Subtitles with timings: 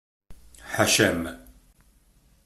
[0.73, 1.21] Ḥaca-m!